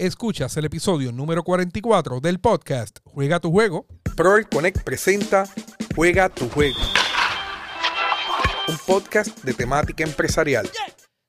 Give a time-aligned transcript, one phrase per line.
[0.00, 3.84] Escuchas el episodio número 44 del podcast Juega tu juego.
[4.16, 5.42] Proel Connect presenta
[5.96, 6.78] Juega tu juego.
[8.68, 10.70] Un podcast de temática empresarial.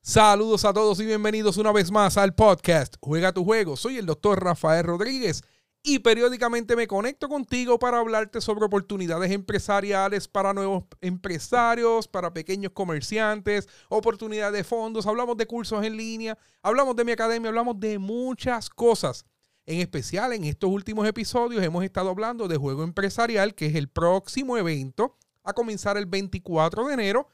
[0.04, 3.76] Saludos a todos y bienvenidos una vez más al podcast Juega tu juego.
[3.76, 5.42] Soy el doctor Rafael Rodríguez
[5.82, 12.74] y periódicamente me conecto contigo para hablarte sobre oportunidades empresariales para nuevos empresarios, para pequeños
[12.74, 17.98] comerciantes, oportunidades de fondos, hablamos de cursos en línea, hablamos de mi academia, hablamos de
[17.98, 19.26] muchas cosas.
[19.66, 23.88] En especial en estos últimos episodios hemos estado hablando de juego empresarial, que es el
[23.88, 27.28] próximo evento a comenzar el 24 de enero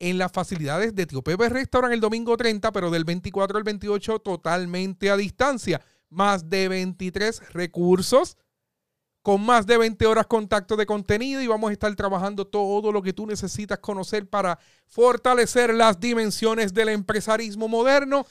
[0.00, 4.18] en las facilidades de Tío Pepe Restaurant el domingo 30, pero del 24 al 28
[4.18, 5.80] totalmente a distancia
[6.10, 8.36] más de 23 recursos
[9.22, 13.02] con más de 20 horas contacto de contenido y vamos a estar trabajando todo lo
[13.02, 18.26] que tú necesitas conocer para fortalecer las dimensiones del empresarismo moderno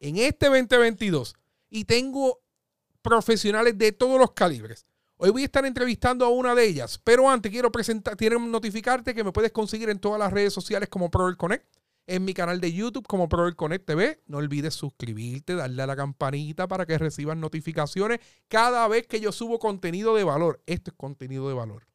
[0.00, 1.36] en este 2022.
[1.70, 2.40] Y tengo
[3.02, 4.84] profesionales de todos los calibres.
[5.16, 9.14] Hoy voy a estar entrevistando a una de ellas, pero antes quiero presentar, quiero notificarte
[9.14, 11.64] que me puedes conseguir en todas las redes sociales como Proel Connect
[12.06, 14.20] en mi canal de YouTube como Proel Connect TV.
[14.26, 19.32] No olvides suscribirte, darle a la campanita para que recibas notificaciones cada vez que yo
[19.32, 20.62] subo contenido de valor.
[20.66, 21.86] Esto es contenido de valor.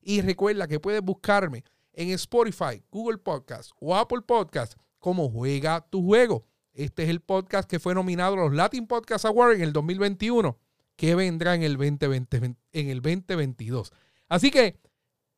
[0.00, 6.04] Y recuerda que puedes buscarme en Spotify, Google Podcast o Apple Podcast como Juega tu
[6.04, 6.46] Juego.
[6.72, 10.58] Este es el podcast que fue nominado a los Latin Podcast Awards en el 2021,
[10.94, 13.92] que vendrá en el, 2020, en el 2022.
[14.28, 14.78] Así que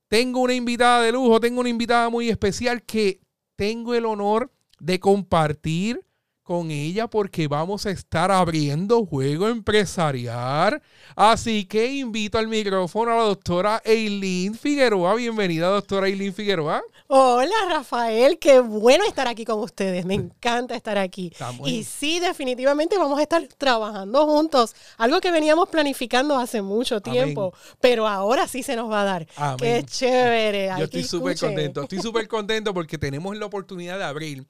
[0.09, 3.21] tengo una invitada de lujo, tengo una invitada muy especial que
[3.59, 6.01] tengo el honor de compartir
[6.45, 10.81] con ella porque vamos a estar abriendo juego empresarial.
[11.17, 15.17] Así que invito al micrófono a la doctora Eileen Figueroa.
[15.17, 16.83] Bienvenida, doctora Eileen Figueroa.
[17.11, 18.39] Hola, Rafael.
[18.39, 20.05] Qué bueno estar aquí con ustedes.
[20.05, 21.33] Me encanta estar aquí.
[21.65, 24.77] Y sí, definitivamente vamos a estar trabajando juntos.
[24.99, 29.27] Algo que veníamos planificando hace mucho tiempo, pero ahora sí se nos va a dar.
[29.57, 30.69] Qué chévere.
[30.79, 31.83] Yo estoy súper contento.
[31.83, 34.47] Estoy súper contento porque tenemos la oportunidad de abrir.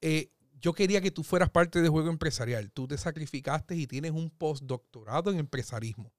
[0.00, 2.70] Eh, yo quería que tú fueras parte de Juego Empresarial.
[2.72, 6.10] Tú te sacrificaste y tienes un postdoctorado en empresarismo.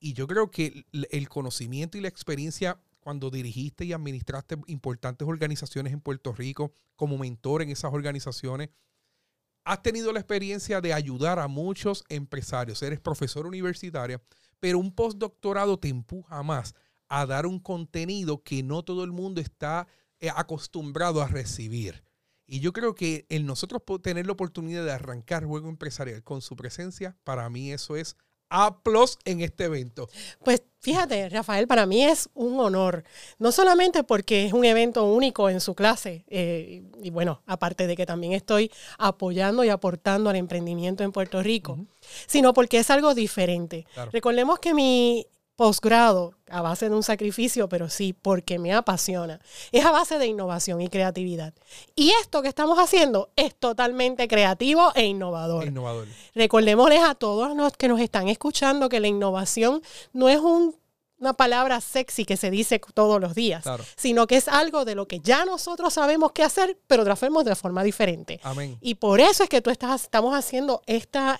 [0.00, 5.92] Y yo creo que el conocimiento y la experiencia cuando dirigiste y administraste importantes organizaciones
[5.92, 8.70] en Puerto Rico como mentor en esas organizaciones,
[9.64, 12.82] has tenido la experiencia de ayudar a muchos empresarios.
[12.82, 14.22] Eres profesor universitaria,
[14.58, 16.74] pero un postdoctorado te empuja más
[17.08, 19.86] a dar un contenido que no todo el mundo está
[20.20, 22.02] eh, acostumbrado a recibir.
[22.46, 26.56] Y yo creo que el nosotros tener la oportunidad de arrancar juego empresarial con su
[26.56, 28.16] presencia, para mí eso es
[28.56, 28.78] A
[29.24, 30.08] en este evento.
[30.44, 33.02] Pues fíjate, Rafael, para mí es un honor,
[33.40, 37.96] no solamente porque es un evento único en su clase, eh, y bueno, aparte de
[37.96, 41.78] que también estoy apoyando y aportando al emprendimiento en Puerto Rico,
[42.26, 43.86] sino porque es algo diferente.
[44.12, 45.26] Recordemos que mi
[45.56, 49.40] posgrado a base de un sacrificio, pero sí porque me apasiona.
[49.72, 51.54] Es a base de innovación y creatividad.
[51.94, 55.66] Y esto que estamos haciendo es totalmente creativo e innovador.
[55.66, 56.08] innovador.
[56.34, 59.82] Recordémosles a todos los que nos están escuchando que la innovación
[60.12, 63.64] no es una palabra sexy que se dice todos los días,
[63.96, 67.44] sino que es algo de lo que ya nosotros sabemos qué hacer, pero lo hacemos
[67.44, 68.40] de forma diferente.
[68.42, 68.76] Amén.
[68.80, 71.38] Y por eso es que tú estás, estamos haciendo esta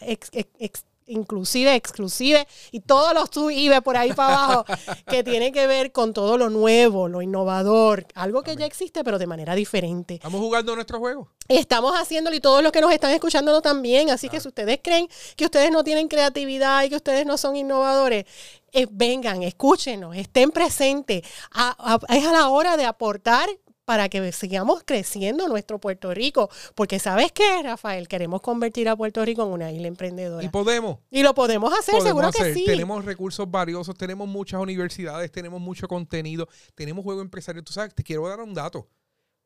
[1.07, 4.65] inclusive, exclusive y todos los tú y por ahí para abajo,
[5.09, 9.19] que tiene que ver con todo lo nuevo, lo innovador, algo que ya existe, pero
[9.19, 10.15] de manera diferente.
[10.15, 11.29] Estamos jugando nuestro juego.
[11.49, 14.11] Estamos haciéndolo y todos los que nos están escuchando también.
[14.11, 17.57] Así que si ustedes creen que ustedes no tienen creatividad y que ustedes no son
[17.57, 18.25] innovadores,
[18.73, 21.23] eh, vengan, escúchenos, estén presentes.
[21.23, 23.49] es a la hora de aportar
[23.85, 26.51] para que sigamos creciendo nuestro Puerto Rico.
[26.75, 28.09] Porque ¿sabes qué, Rafael?
[28.09, 30.45] Queremos convertir a Puerto Rico en una isla emprendedora.
[30.45, 30.99] Y podemos.
[31.11, 32.65] Y lo podemos hacer, seguro que sí.
[32.65, 37.65] Tenemos recursos valiosos, tenemos muchas universidades, tenemos mucho contenido, tenemos juego empresarial.
[37.65, 38.89] Tú sabes, te quiero dar un dato.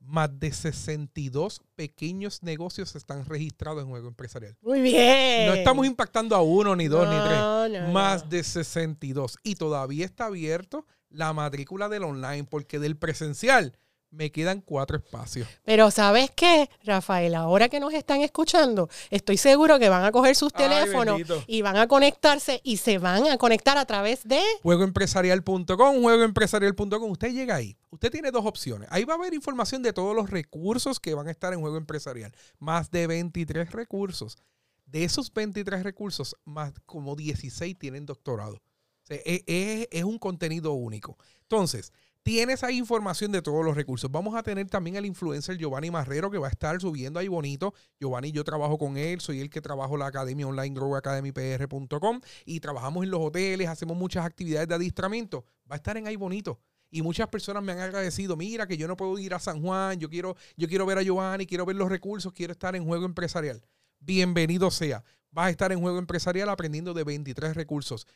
[0.01, 4.57] Más de 62 pequeños negocios están registrados en juego empresarial.
[4.63, 5.49] Muy bien.
[5.49, 7.93] No estamos impactando a uno, ni dos, ni tres.
[7.93, 9.39] Más de 62.
[9.43, 13.77] Y todavía está abierto la matrícula del online, porque del presencial
[14.11, 15.49] me quedan cuatro espacios.
[15.65, 17.35] Pero ¿sabes qué, Rafael?
[17.35, 21.77] Ahora que nos están escuchando, estoy seguro que van a coger sus teléfonos y van
[21.77, 24.41] a conectarse y se van a conectar a través de...
[24.63, 27.11] Juegoempresarial.com, juegoempresarial.com.
[27.11, 27.77] Usted llega ahí.
[27.91, 28.89] Usted tiene dos opciones.
[28.91, 31.77] Ahí va a haber información de todos los recursos que van a estar en Juego
[31.77, 32.35] Empresarial.
[32.59, 34.39] Más de 23 recursos.
[34.87, 38.63] De esos 23 recursos, más como 16 tienen doctorado.
[39.11, 41.19] es, es un contenido único.
[41.43, 41.93] Entonces,
[42.29, 44.11] Tienes ahí información de todos los recursos.
[44.11, 47.73] Vamos a tener también al influencer Giovanni Marrero que va a estar subiendo ahí bonito.
[47.99, 53.05] Giovanni, yo trabajo con él, soy el que trabajo la academia online growacademypr.com y trabajamos
[53.05, 55.47] en los hoteles, hacemos muchas actividades de adiestramiento.
[55.73, 56.61] Va a estar en ahí bonito.
[56.91, 59.99] Y muchas personas me han agradecido, mira que yo no puedo ir a San Juan,
[59.99, 63.07] yo quiero, yo quiero ver a Giovanni, quiero ver los recursos, quiero estar en juego
[63.07, 63.65] empresarial.
[64.01, 65.03] Bienvenido sea.
[65.31, 68.07] Vas a estar en juego empresarial aprendiendo de 23 recursos.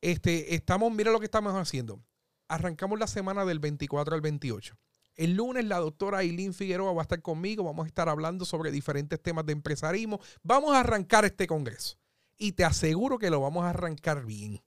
[0.00, 2.02] Este, estamos, mira lo que estamos haciendo
[2.52, 4.76] arrancamos la semana del 24 al 28.
[5.14, 8.70] El lunes la doctora Aileen Figueroa va a estar conmigo, vamos a estar hablando sobre
[8.70, 10.20] diferentes temas de empresarismo.
[10.42, 11.98] Vamos a arrancar este congreso
[12.36, 14.62] y te aseguro que lo vamos a arrancar bien.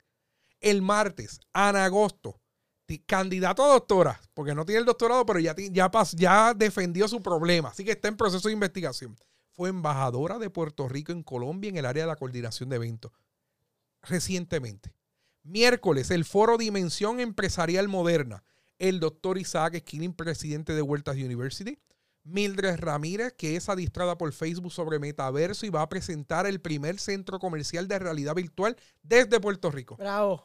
[0.60, 2.40] El martes, Ana Agosto,
[3.06, 7.70] candidato a doctora, porque no tiene el doctorado, pero ya, ya, ya defendió su problema,
[7.70, 9.18] así que está en proceso de investigación.
[9.52, 13.12] Fue embajadora de Puerto Rico en Colombia en el área de la coordinación de eventos
[14.02, 14.94] recientemente.
[15.46, 18.44] Miércoles, el foro Dimensión Empresarial Moderna.
[18.80, 21.78] El doctor Isaac Skilling, presidente de Huertas University.
[22.24, 26.98] Mildred Ramírez, que es adiestrada por Facebook sobre metaverso y va a presentar el primer
[26.98, 29.96] centro comercial de realidad virtual desde Puerto Rico.
[29.98, 30.44] Bravo.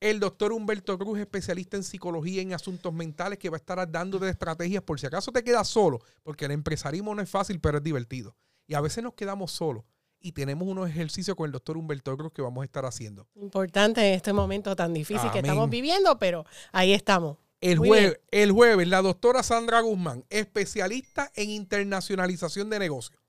[0.00, 3.88] El doctor Humberto Cruz, especialista en psicología y en asuntos mentales, que va a estar
[3.88, 7.60] dando de estrategias por si acaso te quedas solo, porque el empresarismo no es fácil,
[7.60, 8.34] pero es divertido.
[8.66, 9.84] Y a veces nos quedamos solos
[10.20, 13.26] y tenemos unos ejercicios con el doctor Humberto Cruz que vamos a estar haciendo.
[13.36, 17.38] Importante en este momento tan difícil que estamos viviendo, pero ahí estamos.
[17.60, 23.20] El jueves, el jueves, la doctora Sandra Guzmán, especialista en internacionalización de negocios.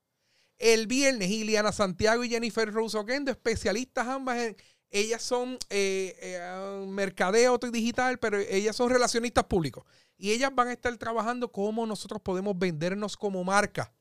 [0.59, 4.57] El viernes, Iliana Santiago y Jennifer Rose Oquendo, especialistas ambas en,
[4.91, 9.85] ellas son eh, eh, mercadeo digital, pero ellas son relacionistas públicos.
[10.17, 13.93] Y ellas van a estar trabajando cómo nosotros podemos vendernos como marca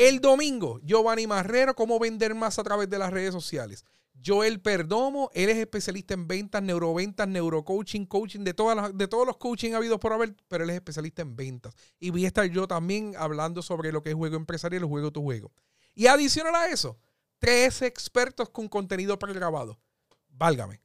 [0.00, 3.84] el domingo, Giovanni Marrero, cómo vender más a través de las redes sociales.
[4.24, 9.36] Joel Perdomo, él es especialista en ventas, neuroventas, neurocoaching, coaching, de, todas de todos los
[9.36, 11.74] coaching habidos por haber, pero él es especialista en ventas.
[11.98, 15.22] Y voy a estar yo también hablando sobre lo que es juego empresarial, juego tu
[15.22, 15.52] juego.
[15.94, 16.98] Y adicional a eso,
[17.38, 19.78] tres expertos con contenido pregrabado.
[20.30, 20.80] Válgame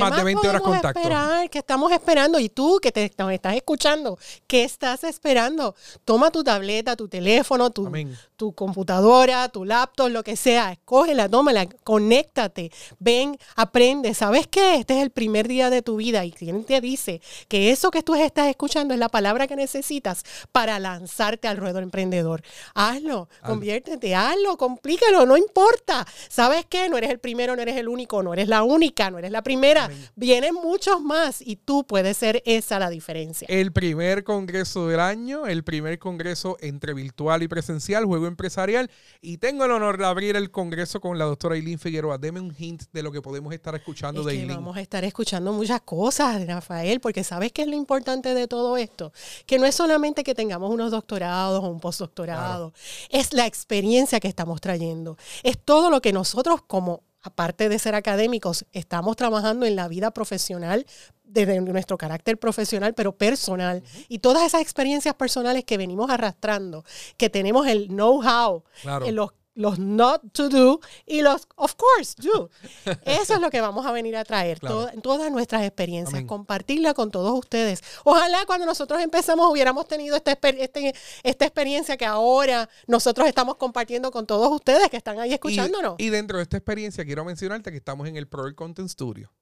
[0.00, 0.98] más, de 20 horas contacto.
[0.98, 1.50] Esperar?
[1.50, 2.38] ¿Qué estamos esperando?
[2.38, 5.74] Y tú que te estás escuchando, ¿qué estás esperando?
[6.04, 7.90] Toma tu tableta, tu teléfono, tu,
[8.36, 14.14] tu computadora, tu laptop, lo que sea, escógela, tómala, conéctate, ven, aprende.
[14.14, 14.76] ¿Sabes qué?
[14.76, 18.02] Este es el primer día de tu vida y quien te dice que eso que
[18.02, 22.42] tú estás escuchando es la palabra que necesitas para lanzarte al ruedo emprendedor.
[22.74, 26.06] Hazlo, conviértete, hazlo, complícalo, no importa.
[26.28, 26.88] ¿Sabes qué?
[26.88, 29.42] No eres el primero, no eres el único, no eres la única, no eres la
[29.42, 29.75] primera.
[30.14, 33.46] Vienen muchos más y tú puedes ser esa la diferencia.
[33.48, 38.90] El primer congreso del año, el primer congreso entre virtual y presencial, juego empresarial.
[39.20, 42.18] Y tengo el honor de abrir el congreso con la doctora Eileen Figueroa.
[42.18, 44.56] Deme un hint de lo que podemos estar escuchando de Eileen.
[44.56, 48.76] Vamos a estar escuchando muchas cosas, Rafael, porque ¿sabes qué es lo importante de todo
[48.76, 49.12] esto?
[49.46, 52.72] Que no es solamente que tengamos unos doctorados o un postdoctorado,
[53.10, 55.16] es la experiencia que estamos trayendo.
[55.42, 60.10] Es todo lo que nosotros como aparte de ser académicos, estamos trabajando en la vida
[60.12, 60.86] profesional
[61.24, 63.82] desde nuestro carácter profesional, pero personal.
[64.08, 66.84] Y todas esas experiencias personales que venimos arrastrando,
[67.16, 68.64] que tenemos el know-how,
[69.04, 72.50] en los los not to do y los of course do.
[73.04, 77.36] Eso es lo que vamos a venir a traer, todas nuestras experiencias, compartirla con todos
[77.36, 77.82] ustedes.
[78.04, 84.10] Ojalá cuando nosotros empezamos hubiéramos tenido esta, este, esta experiencia que ahora nosotros estamos compartiendo
[84.10, 85.96] con todos ustedes que están ahí escuchándonos.
[85.98, 89.32] Y, y dentro de esta experiencia quiero mencionarte que estamos en el Pro Content Studio.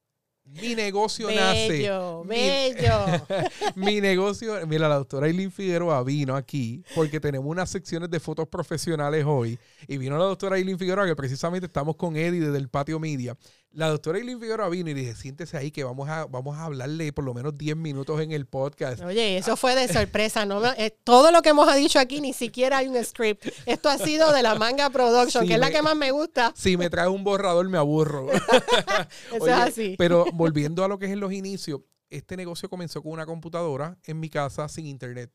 [0.60, 1.68] Mi negocio nace.
[1.68, 3.26] Bello, bello.
[3.74, 8.48] mi negocio, mira, la doctora Eileen Figueroa vino aquí porque tenemos unas secciones de fotos
[8.48, 9.58] profesionales hoy.
[9.88, 13.36] Y vino la doctora Eileen Figueroa, que precisamente estamos con Eddie desde el patio media.
[13.74, 17.12] La doctora Eileen Figueroa vino y dije, siéntese ahí que vamos a, vamos a hablarle
[17.12, 19.02] por lo menos 10 minutos en el podcast.
[19.02, 20.46] Oye, eso fue de sorpresa.
[20.46, 23.48] no eh, Todo lo que hemos dicho aquí ni siquiera hay un script.
[23.66, 26.52] Esto ha sido de la Manga Production, que es la que más me gusta.
[26.54, 28.30] Si me trae un borrador me aburro.
[29.32, 29.96] eso es así.
[29.98, 33.98] Pero volviendo a lo que es en los inicios, este negocio comenzó con una computadora
[34.04, 35.32] en mi casa sin internet.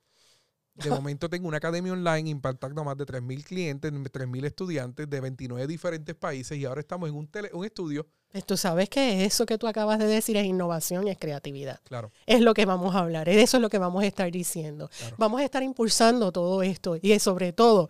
[0.75, 5.19] De momento tengo una academia online impactando a más de 3.000 clientes, 3.000 estudiantes de
[5.19, 8.07] 29 diferentes países y ahora estamos en un, un estudio.
[8.31, 11.79] Pues tú sabes que eso que tú acabas de decir es innovación y es creatividad.
[11.83, 12.11] Claro.
[12.27, 14.89] Es lo que vamos a hablar, eso es lo que vamos a estar diciendo.
[15.17, 17.89] Vamos a estar impulsando todo esto y sobre todo,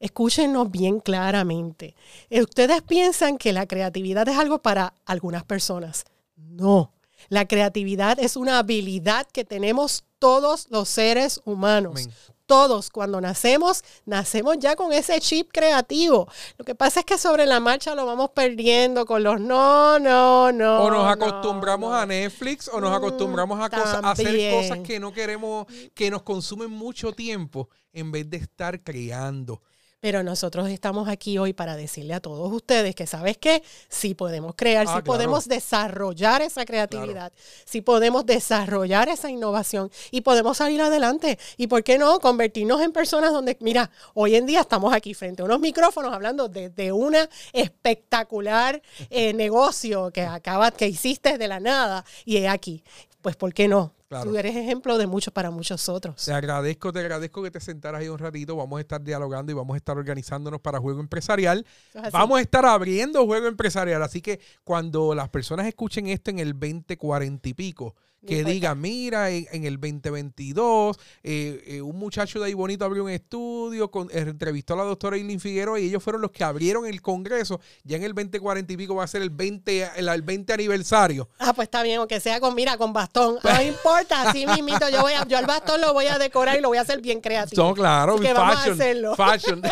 [0.00, 1.94] escúchenos bien claramente.
[2.30, 6.04] Ustedes piensan que la creatividad es algo para algunas personas.
[6.36, 6.92] No,
[7.28, 12.08] la creatividad es una habilidad que tenemos todos los seres humanos.
[12.48, 16.26] Todos cuando nacemos, nacemos ya con ese chip creativo.
[16.56, 20.50] Lo que pasa es que sobre la marcha lo vamos perdiendo con los no, no,
[20.50, 20.82] no.
[20.82, 25.66] O nos acostumbramos a Netflix o nos acostumbramos a, a hacer cosas que no queremos,
[25.94, 29.62] que nos consumen mucho tiempo en vez de estar creando.
[30.00, 33.64] Pero nosotros estamos aquí hoy para decirle a todos ustedes que, ¿sabes qué?
[33.88, 37.32] Sí podemos crear, ah, sí podemos desarrollar esa creatividad,
[37.64, 41.36] sí podemos desarrollar esa innovación y podemos salir adelante.
[41.56, 45.42] ¿Y por qué no convertirnos en personas donde, mira, hoy en día estamos aquí frente
[45.42, 51.48] a unos micrófonos hablando de, de una espectacular eh, negocio que acaba, que hiciste de
[51.48, 52.84] la nada y es aquí.
[53.22, 53.94] Pues, ¿por qué no?
[54.22, 56.24] Tú eres ejemplo de muchos para muchos otros.
[56.24, 58.56] Te agradezco, te agradezco que te sentaras ahí un ratito.
[58.56, 61.66] Vamos a estar dialogando y vamos a estar organizándonos para juego empresarial.
[62.10, 64.02] Vamos a estar abriendo juego empresarial.
[64.02, 67.96] Así que cuando las personas escuchen esto en el 2040 y pico,
[68.26, 73.10] que diga, mira, en, el 2022, eh, eh, un muchacho de ahí bonito abrió un
[73.10, 76.84] estudio, con, eh, entrevistó a la doctora Eileen Figueroa y ellos fueron los que abrieron
[76.86, 77.60] el Congreso.
[77.84, 81.28] Ya en el 2040 y pico va a ser el 20, el, 20 aniversario.
[81.38, 83.38] Ah, pues está bien, aunque sea con, mira, con bastón.
[83.42, 86.60] No importa, así mismito, yo voy a, yo al bastón lo voy a decorar y
[86.60, 87.62] lo voy a hacer bien creativo.
[87.62, 89.14] No, claro, fashion, vamos a hacerlo.
[89.16, 89.62] fashion.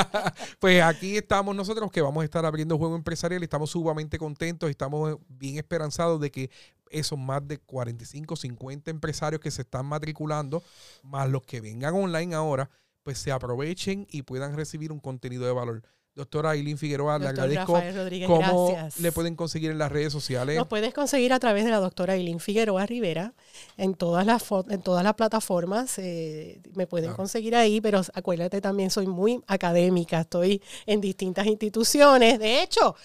[0.58, 4.68] pues aquí estamos nosotros que vamos a estar abriendo juego empresarial y estamos sumamente contentos
[4.68, 6.50] y estamos bien esperanzados de que
[6.90, 10.62] esos más de 45, 50 empresarios que se están matriculando,
[11.02, 12.70] más los que vengan online ahora,
[13.02, 15.82] pues se aprovechen y puedan recibir un contenido de valor.
[16.16, 17.80] Doctora Aileen Figueroa, le agradezco.
[18.26, 20.56] ¿Cómo le pueden conseguir en las redes sociales?
[20.56, 23.32] Nos puedes conseguir a través de la doctora Aileen Figueroa Rivera
[23.76, 25.98] en todas las, en todas las plataformas.
[25.98, 32.40] Eh, me pueden conseguir ahí, pero acuérdate también, soy muy académica, estoy en distintas instituciones.
[32.40, 32.96] De hecho,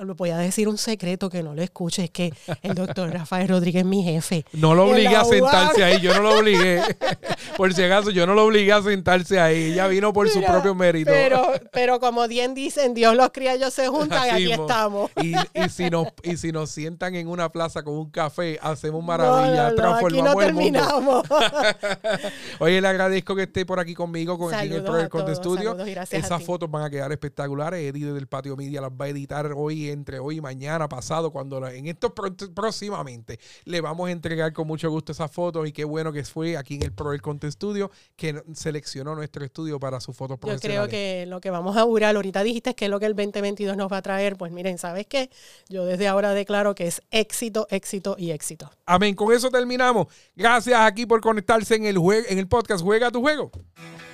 [0.00, 3.48] lo voy a decir un secreto que no lo escuche, es que el doctor Rafael
[3.48, 4.44] Rodríguez es mi jefe.
[4.52, 6.80] No lo obligué a sentarse ahí, yo no lo obligué.
[7.56, 9.72] por si acaso, yo no lo obligué a sentarse ahí.
[9.72, 11.10] Ella vino por su propio mérito.
[11.10, 15.10] Pero, pero como dicen, Dios los cría, ellos se juntan, y aquí estamos.
[15.22, 15.34] Y,
[15.68, 20.44] si nos, y si nos sientan en una plaza con un café, hacemos maravilla, transformamos
[20.44, 21.22] el mundo.
[22.60, 25.76] Oye, le agradezco que esté por aquí conmigo, con aquí en el Project Studio.
[26.10, 27.80] Esas fotos van a quedar espectaculares.
[27.80, 31.66] Eddie del Patio Media las va a editar hoy, entre hoy y mañana, pasado, cuando
[31.66, 36.12] en esto próximamente le vamos a entregar con mucho gusto esas fotos y qué bueno
[36.12, 40.38] que fue aquí en el Project Content Studio que seleccionó nuestro estudio para sus fotos
[40.38, 40.76] profesionales.
[40.76, 43.14] Yo creo que lo que vamos a durar ahorita dijiste que es lo que el
[43.14, 45.30] 2022 nos va a traer, pues miren, ¿sabes qué?
[45.68, 48.70] Yo desde ahora declaro que es éxito, éxito y éxito.
[48.84, 49.14] Amén.
[49.14, 50.08] Con eso terminamos.
[50.34, 51.96] Gracias aquí por conectarse en el,
[52.28, 53.50] en el podcast Juega tu Juego.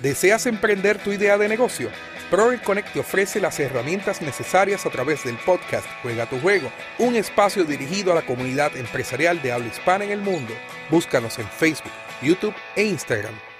[0.01, 1.89] ¿Deseas emprender tu idea de negocio?
[2.29, 7.15] Proel Connect te ofrece las herramientas necesarias a través del podcast Juega tu Juego, un
[7.15, 10.53] espacio dirigido a la comunidad empresarial de habla hispana en el mundo.
[10.89, 11.91] Búscanos en Facebook,
[12.21, 13.52] YouTube e Instagram